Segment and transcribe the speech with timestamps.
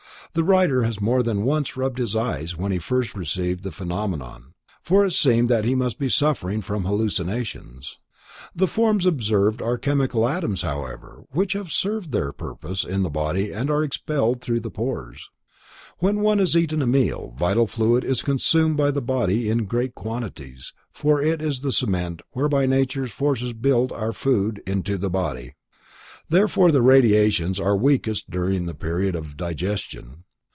[0.33, 4.53] The writer has more than once rubbed his eyes when he first perceived the phenomenon,
[4.81, 7.99] for it seemed that he must be suffering from hallucinations.
[8.55, 13.51] The forms observed are chemical atoms however, which have served their purpose in the body
[13.51, 15.29] and are expelled through the pores.
[15.97, 19.95] When one has eaten a meal, vital fluid is consumed by the body in great
[19.95, 25.55] quantities, for it is the cement whereby nature's forces build our food into the body.
[26.29, 30.23] Therefore the radiations are weakest during the period of digestion.